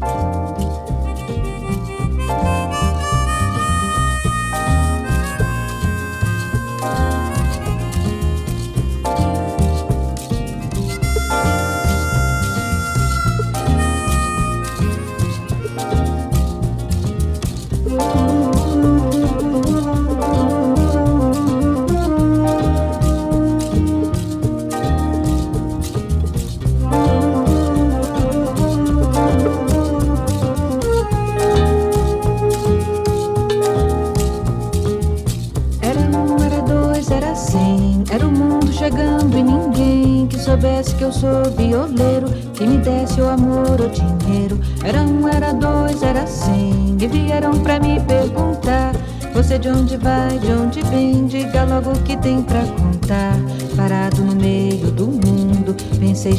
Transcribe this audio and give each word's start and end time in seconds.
que 0.00 0.37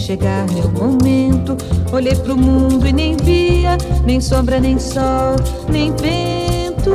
chegar 0.09 0.48
meu 0.52 0.72
momento. 0.72 1.55
Olhei 1.94 2.16
pro 2.16 2.36
mundo 2.36 2.88
e 2.88 2.91
nem 2.91 3.16
via, 3.16 3.77
nem 4.04 4.20
sombra, 4.20 4.59
nem 4.59 4.80
sol, 4.80 5.36
nem 5.70 5.91
vento. 5.91 6.90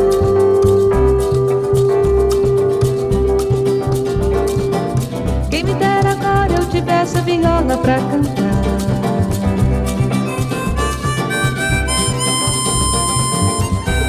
essa 7.05 7.21
viola 7.21 7.77
pra 7.77 7.97
cantar. 7.97 8.65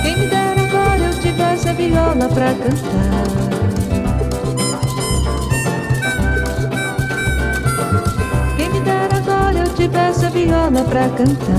Quem 0.02 0.17
me 0.17 0.27
dera 0.27 0.61
agora 0.61 1.03
eu 1.03 1.19
tivesse 1.19 1.69
a 1.69 1.73
viola 1.73 2.30
pra 2.30 2.53
cantar. 2.53 3.24
Tivesse 10.16 10.25
a 10.25 10.30
viola 10.30 10.83
pra 10.85 11.09
cantar. 11.09 11.49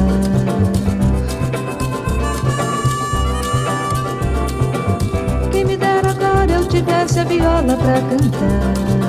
Quem 5.50 5.64
me 5.64 5.76
dera 5.76 6.10
agora 6.10 6.50
eu 6.50 6.66
tivesse 6.66 7.20
a 7.20 7.24
viola 7.24 7.76
pra 7.76 8.00
cantar. 8.00 9.05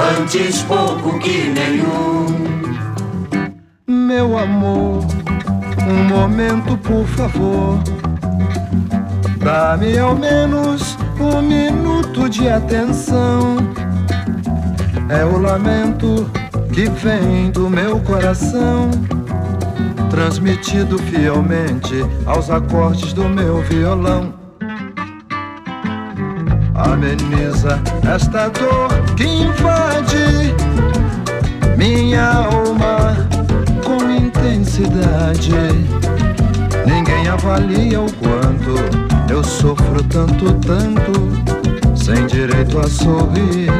Antes 0.00 0.62
pouco 0.62 1.18
que 1.18 1.48
nenhum. 1.48 2.26
Meu 3.86 4.38
amor, 4.38 5.04
um 5.88 6.04
momento 6.04 6.76
por 6.78 7.04
favor, 7.06 7.78
dá-me 9.38 9.98
ao 9.98 10.16
menos 10.16 10.96
um 11.20 11.42
minuto 11.42 12.28
de 12.28 12.48
atenção. 12.48 13.56
É 15.08 15.24
o 15.24 15.38
lamento 15.38 16.30
que 16.72 16.88
vem 16.88 17.50
do 17.50 17.68
meu 17.68 18.00
coração, 18.00 18.90
transmitido 20.08 20.98
fielmente 20.98 21.94
aos 22.24 22.48
acordes 22.48 23.12
do 23.12 23.28
meu 23.28 23.60
violão. 23.62 24.39
Ameniza 26.92 27.80
esta 28.12 28.48
dor 28.48 28.90
que 29.16 29.24
invade 29.24 30.54
minha 31.76 32.24
alma 32.30 33.16
com 33.84 34.10
intensidade. 34.10 35.52
Ninguém 36.84 37.28
avalia 37.28 38.00
o 38.00 38.12
quanto 38.14 39.30
eu 39.32 39.44
sofro 39.44 40.02
tanto, 40.02 40.52
tanto, 40.54 41.96
sem 41.96 42.26
direito 42.26 42.78
a 42.80 42.88
sorrir, 42.88 43.70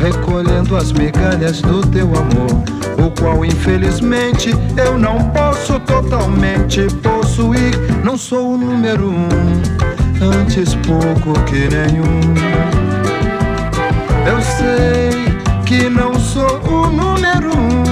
recolhendo 0.00 0.76
as 0.76 0.92
migalhas 0.92 1.60
do 1.60 1.80
teu 1.88 2.06
amor, 2.06 2.62
o 3.04 3.10
qual 3.20 3.44
infelizmente 3.44 4.50
eu 4.76 4.96
não 4.96 5.18
posso 5.30 5.80
totalmente 5.80 6.86
possuir. 7.02 7.74
Não 8.04 8.16
sou 8.16 8.54
o 8.54 8.56
número 8.56 9.10
um, 9.10 9.83
antes 10.24 10.74
pouco 10.86 11.32
que 11.44 11.68
nenhum. 11.68 12.20
Eu 14.26 14.40
sei 14.40 15.10
que 15.66 15.88
não 15.88 16.14
sou 16.18 16.60
o 16.64 16.86
número 16.90 17.50
um, 17.50 17.82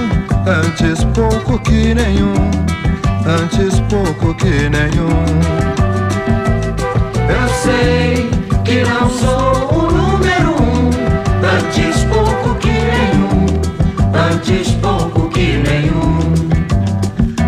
antes 0.47 1.03
pouco 1.15 1.59
que 1.59 1.93
nenhum, 1.93 2.33
antes 3.25 3.79
pouco 3.81 4.33
que 4.35 4.69
nenhum. 4.69 5.23
Eu 7.29 7.49
sei 7.61 8.29
que 8.63 8.83
não 8.83 9.09
sou 9.09 9.77
o 9.77 9.91
número 9.91 10.51
um, 10.61 10.89
antes 11.43 12.03
pouco 12.05 12.55
que 12.55 12.69
nenhum, 12.69 13.45
antes 14.31 14.71
pouco 14.75 15.29
que 15.29 15.57
nenhum. 15.57 16.19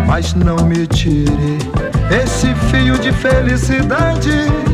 Mas 0.06 0.34
não 0.34 0.56
me 0.64 0.86
tire 0.86 1.58
esse 2.10 2.54
fio 2.70 2.96
de 2.98 3.12
felicidade 3.12 4.65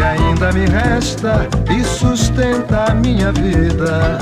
ainda 0.00 0.52
me 0.52 0.66
resta 0.66 1.46
e 1.70 1.84
sustenta 1.84 2.84
a 2.90 2.94
minha 2.94 3.32
vida. 3.32 4.18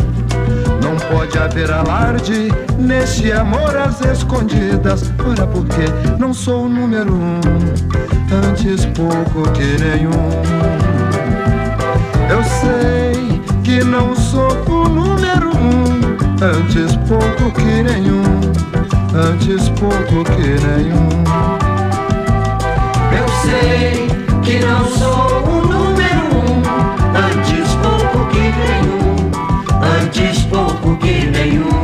Não 0.83 0.97
pode 1.09 1.39
haver 1.39 1.71
alarde 1.71 2.49
nesse 2.79 3.33
amor 3.33 3.77
às 3.77 4.01
escondidas. 4.01 5.13
Ora, 5.27 5.47
porque 5.47 5.85
não 6.19 6.35
sou 6.35 6.65
o 6.65 6.69
número 6.69 7.15
um 7.15 7.41
antes 8.49 8.87
pouco 8.87 9.51
que 9.53 9.77
nenhum. 9.83 10.13
Eu 12.31 12.43
sei 12.45 13.41
que 13.63 13.85
não 13.85 14.15
sou 14.15 14.51
o 14.67 14.89
número 14.89 15.51
um, 15.57 16.01
antes 16.43 16.97
pouco 17.09 17.51
que 17.53 17.83
nenhum, 17.83 18.23
antes 19.15 19.69
pouco 19.71 20.25
que 20.25 20.57
nenhum. 20.67 21.09
Eu 23.17 23.29
sei 23.43 24.12
que 24.43 24.59
não 24.59 24.85
sou 24.87 25.45
o 25.45 25.67
número 25.67 26.27
um, 26.35 26.63
antes 27.17 27.75
pouco 27.77 28.27
que 28.31 28.41
nenhum, 28.41 29.31
antes 30.03 30.43
pouco 30.45 30.97
que 30.97 31.27
nenhum, 31.27 31.82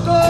Go. 0.00 0.21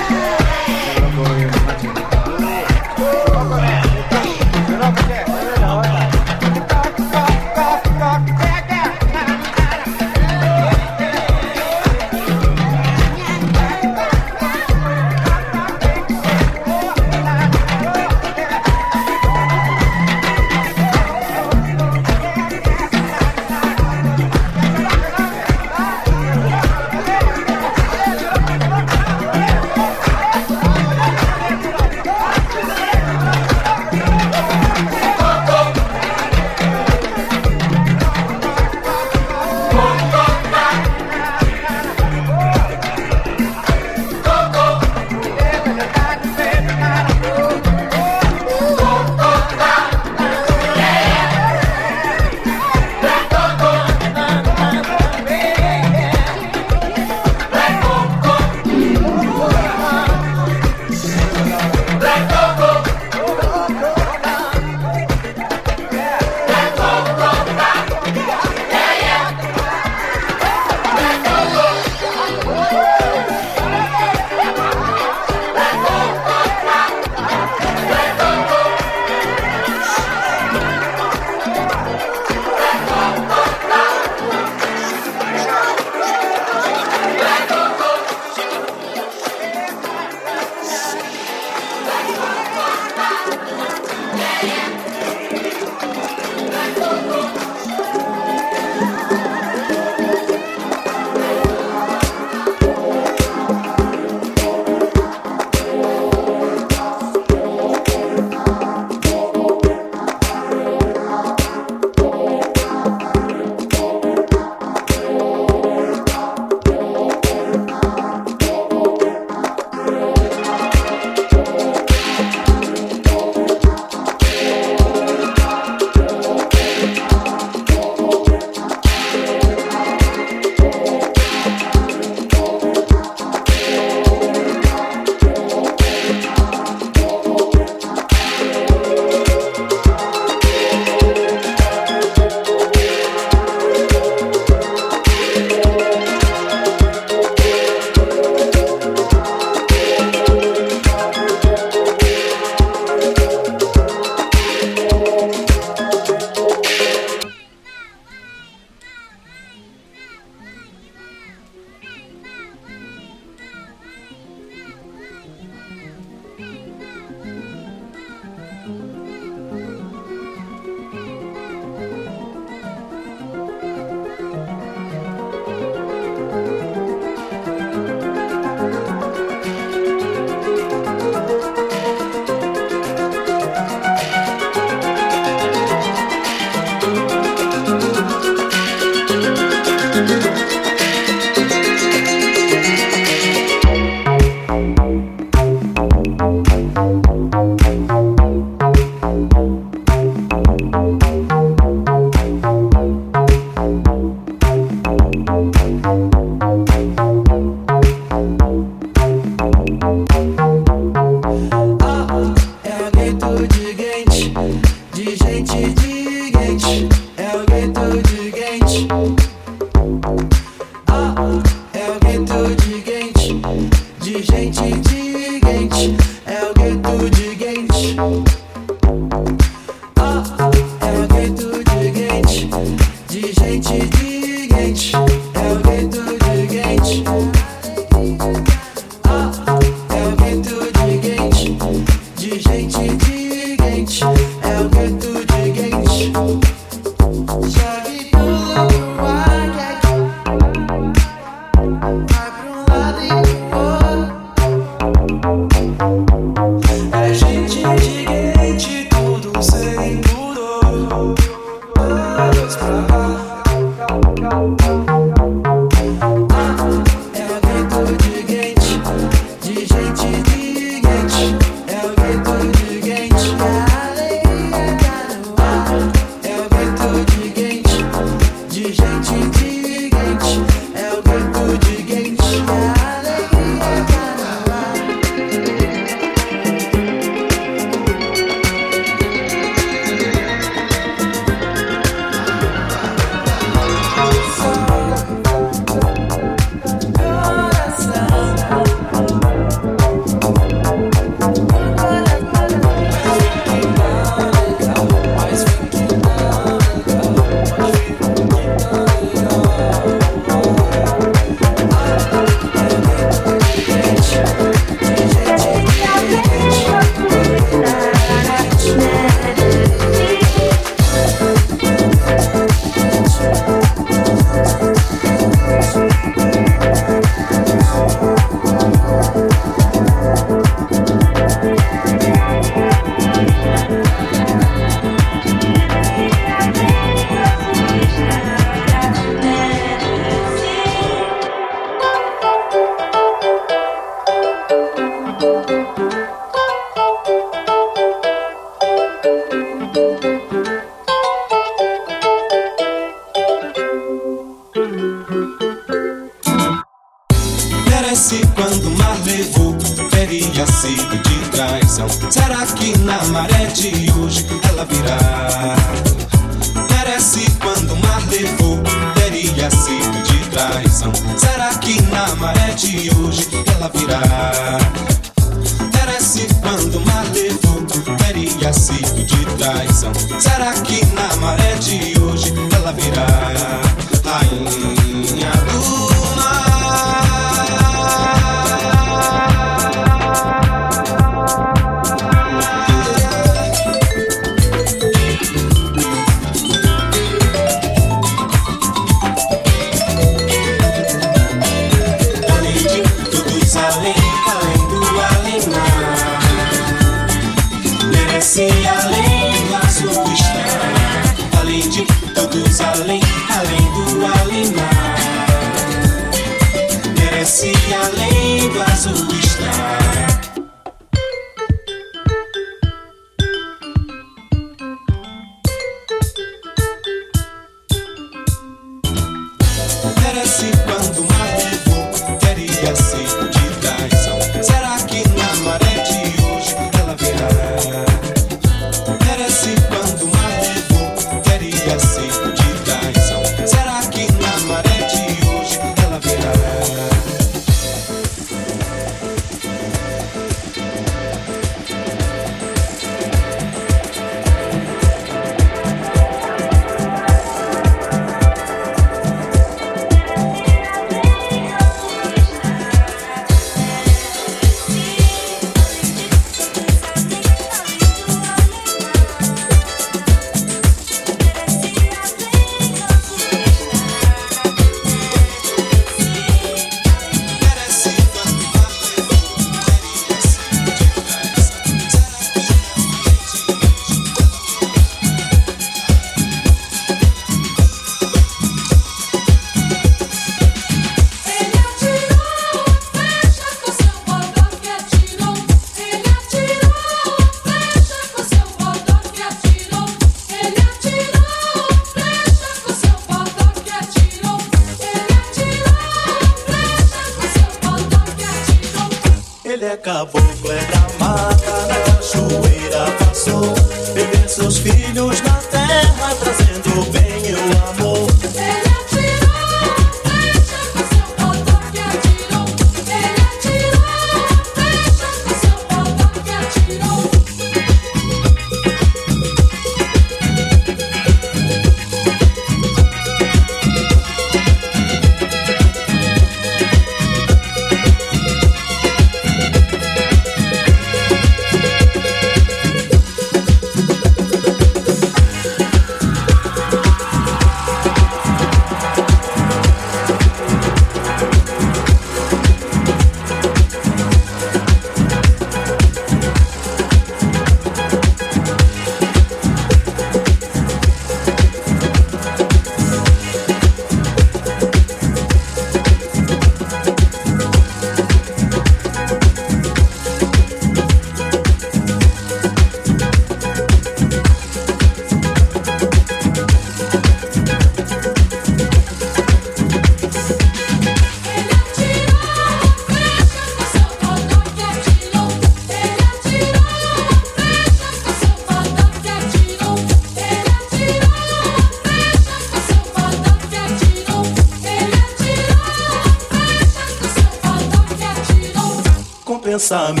Pensamento 599.71 600.00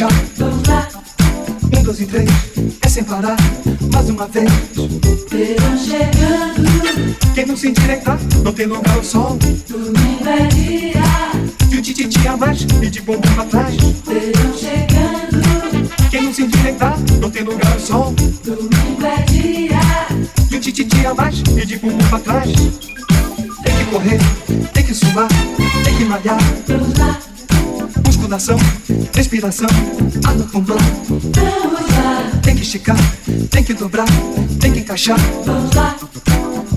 shot. 0.00 0.29
motivação, 29.40 29.68
água 30.26 30.46
com 30.52 30.60
blá. 30.60 30.76
Tem 32.42 32.54
que 32.54 32.62
esticar, 32.62 32.96
tem 33.50 33.64
que 33.64 33.72
dobrar, 33.72 34.06
tem 34.60 34.72
que 34.72 34.80
encaixar. 34.80 35.18
vamos 35.44 35.74
lá, 35.74 35.96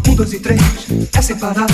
Um, 0.07 0.15
dois 0.15 0.33
e 0.33 0.39
três, 0.39 0.61
é 1.13 1.21
sem 1.21 1.35
parar. 1.35 1.67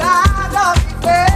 side 0.00 0.54
of 0.56 1.02
the 1.02 1.29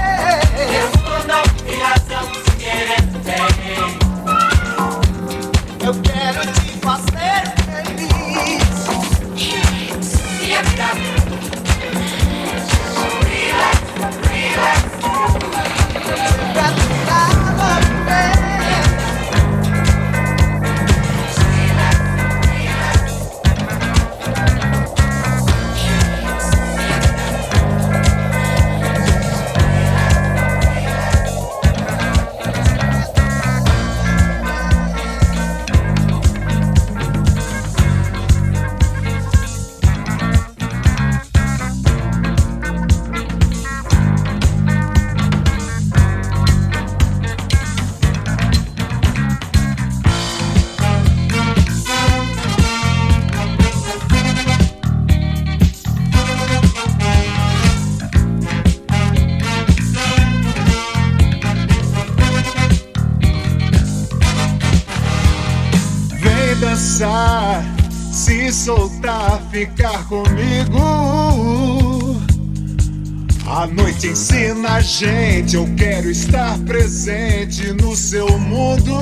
a 74.75 74.81
gente. 74.81 75.55
Eu 75.55 75.69
quero 75.77 76.11
estar 76.11 76.59
presente 76.61 77.73
no 77.75 77.95
seu 77.95 78.27
mundo. 78.39 78.93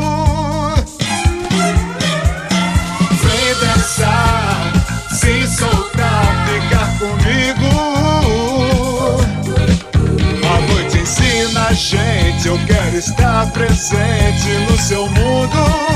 Vem 3.22 3.54
dançar, 3.60 4.72
se 5.10 5.46
soltar, 5.46 6.46
ficar 6.46 6.98
comigo. 6.98 7.70
A 10.44 10.72
noite 10.72 10.98
ensina 10.98 11.68
a 11.68 11.72
gente. 11.72 12.48
Eu 12.48 12.58
quero 12.66 12.96
estar 12.96 13.50
presente 13.52 14.48
no 14.68 14.78
seu 14.78 15.06
mundo. 15.08 15.91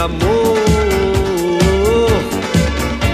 Amor 0.00 0.56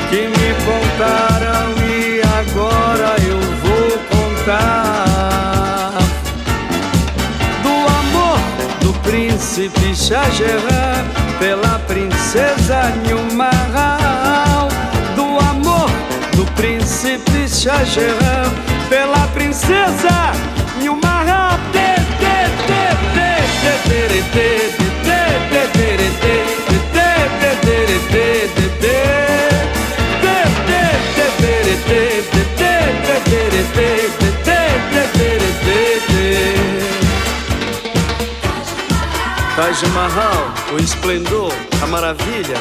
que 0.09 0.29
me 0.29 0.55
contaram 0.65 1.75
e 1.85 2.23
agora 2.23 3.17
eu 3.27 3.41
vou 3.63 3.99
contar 4.09 5.99
do 7.65 7.75
amor 8.01 8.39
do 8.81 8.93
príncipe 9.01 9.97
Shah 9.97 10.31
Jahan 10.31 11.05
pela 11.41 11.79
princesa 11.81 12.93
Nilmahal 13.05 14.69
do 15.17 15.27
amor 15.51 15.91
do 16.37 16.47
príncipe 16.53 17.49
Shah 17.49 17.83
Jahan 17.83 18.49
pela 18.89 19.27
princesa 19.35 20.33
Nilmahal 20.81 21.17
Taj 39.67 39.83
Mahal, 39.89 40.55
o 40.73 40.79
esplendor, 40.79 41.53
a 41.83 41.87
maravilha, 41.89 42.55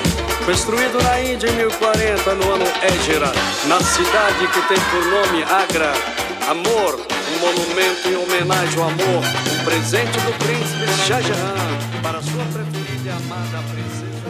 construído 0.44 1.00
na 1.04 1.22
Índia 1.22 1.50
em 1.50 1.56
1040 1.58 2.34
no 2.34 2.52
ano 2.52 2.66
Égira, 2.82 3.32
na 3.68 3.80
cidade 3.80 4.48
que 4.48 4.60
tem 4.68 4.78
por 4.90 5.06
nome 5.06 5.44
Agra. 5.44 5.94
Amor, 6.50 7.00
um 7.32 7.40
monumento 7.42 8.08
em 8.10 8.16
homenagem 8.16 8.82
ao 8.82 8.90
amor, 8.90 9.24
um 9.54 9.64
presente 9.64 10.20
do 10.22 10.34
príncipe 10.40 10.88
Shah 11.06 11.22
Jahan 11.22 12.02
para 12.02 12.24
sua 12.24 12.44
preferida 12.46 13.06
e 13.06 13.10
amada 13.12 13.62
princesa. 13.72 14.26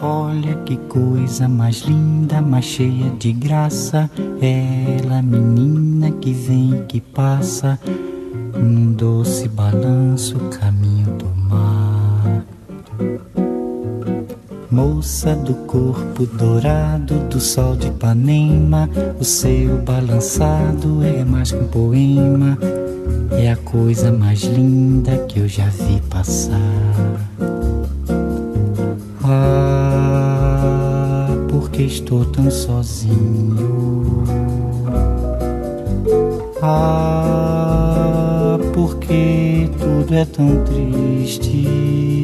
Olha 0.00 0.54
que 0.64 0.78
coisa 0.88 1.46
mais 1.46 1.80
linda, 1.80 2.40
mais 2.40 2.64
cheia 2.64 3.10
de 3.18 3.34
graça. 3.34 4.10
Ela, 4.40 5.20
menina 5.20 6.10
que 6.10 6.32
vem 6.32 6.86
que 6.88 7.02
passa, 7.02 7.78
num 8.54 8.92
doce 8.92 9.46
balanço, 9.46 10.38
caminho 10.58 10.73
Moça 14.74 15.36
do 15.36 15.54
corpo 15.68 16.26
dourado 16.26 17.14
do 17.28 17.38
sol 17.38 17.76
de 17.76 17.86
Ipanema, 17.86 18.90
o 19.20 19.24
seu 19.24 19.78
balançado 19.82 21.00
é 21.04 21.24
mais 21.24 21.52
que 21.52 21.58
um 21.58 21.68
poema, 21.68 22.58
é 23.30 23.52
a 23.52 23.56
coisa 23.56 24.10
mais 24.10 24.42
linda 24.42 25.16
que 25.28 25.38
eu 25.38 25.46
já 25.46 25.66
vi 25.66 26.00
passar. 26.10 26.58
Ah, 29.22 29.68
porque 31.48 31.84
estou 31.84 32.24
tão 32.24 32.50
sozinho. 32.50 34.24
Ah, 36.60 38.58
porque 38.72 39.70
tudo 39.78 40.12
é 40.16 40.24
tão 40.24 40.64
triste. 40.64 42.23